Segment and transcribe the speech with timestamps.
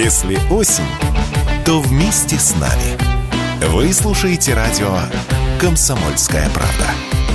[0.00, 0.84] Если осень,
[1.66, 2.96] то вместе с нами.
[3.72, 4.96] Вы слушаете радио
[5.60, 7.27] «Комсомольская правда».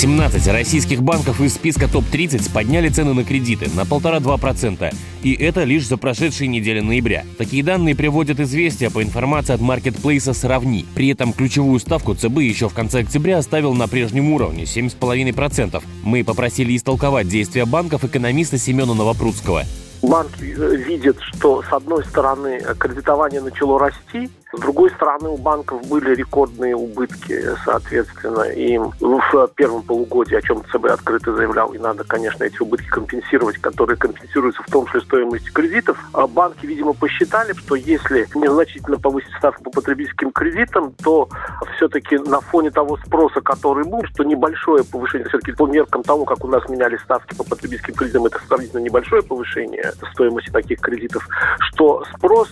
[0.00, 4.94] 17 российских банков из списка топ-30 подняли цены на кредиты на 1,5-2%.
[5.22, 7.26] И это лишь за прошедшие недели ноября.
[7.36, 10.86] Такие данные приводят известия по информации от маркетплейса «Сравни».
[10.94, 15.82] При этом ключевую ставку ЦБ еще в конце октября оставил на прежнем уровне– 7,5%.
[16.02, 19.64] Мы попросили истолковать действия банков экономиста Семена Новопрудского.
[20.00, 26.14] Банки видят, что с одной стороны кредитование начало расти, с другой стороны, у банков были
[26.14, 32.02] рекордные убытки, соответственно, им ну, в первом полугодии, о чем ЦБ открыто заявлял, и надо,
[32.02, 35.98] конечно, эти убытки компенсировать, которые компенсируются в том числе стоимостью кредитов.
[36.12, 41.28] А банки, видимо, посчитали, что если незначительно повысить ставку по потребительским кредитам, то
[41.76, 46.44] все-таки на фоне того спроса, который был, что небольшое повышение, все-таки по меркам того, как
[46.44, 51.28] у нас меняли ставки по потребительским кредитам, это сравнительно небольшое повышение стоимости таких кредитов,
[51.60, 52.50] что спрос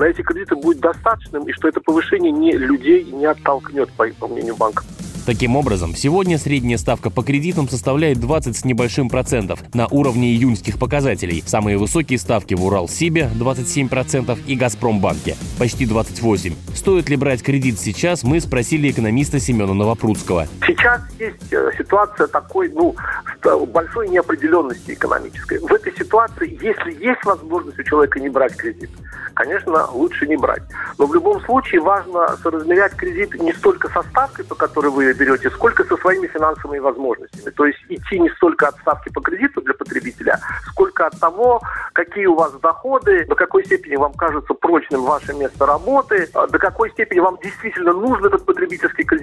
[0.00, 4.26] на эти кредиты будет достаточным и что это повышение не людей не оттолкнет, по, по
[4.26, 4.82] мнению банка.
[5.26, 10.78] Таким образом, сегодня средняя ставка по кредитам составляет 20 с небольшим процентов на уровне июньских
[10.78, 11.44] показателей.
[11.46, 16.54] Самые высокие ставки в Уралсибе 27% и Газпромбанке почти 28%.
[16.74, 20.48] Стоит ли брать кредит сейчас, мы спросили экономиста Семена Новопрудского.
[20.66, 22.96] Сейчас есть э, ситуация такой, ну,
[23.42, 25.58] большой неопределенности экономической.
[25.58, 28.90] В этой ситуации, если есть возможность у человека не брать кредит,
[29.34, 30.62] конечно, лучше не брать.
[30.98, 35.50] Но в любом случае важно соразмерять кредит не столько со ставкой, по которой вы берете,
[35.50, 37.50] сколько со своими финансовыми возможностями.
[37.50, 41.60] То есть идти не столько от ставки по кредиту для потребителя, сколько от того,
[41.92, 46.58] какие у вас доходы, до какой степени вам кажется прочным ваше место работы, а до
[46.58, 49.19] какой степени вам действительно нужен этот потребительский кредит,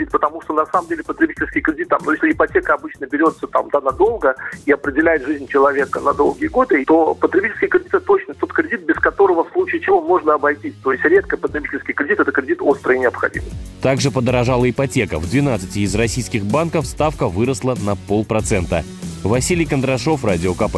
[0.47, 4.35] что на самом деле потребительский кредит, там, ну, если ипотека обычно берется там да, надолго
[4.65, 8.95] и определяет жизнь человека на долгие годы, то потребительский кредит это точно тот кредит, без
[8.95, 10.73] которого в случае чего можно обойтись.
[10.83, 13.49] То есть редко потребительский кредит– это кредит острый и необходимый.
[13.81, 15.19] Также подорожала ипотека.
[15.19, 18.83] В 12 из российских банков ставка выросла на полпроцента.
[19.23, 20.77] Василий Кондрашов, Радио КП.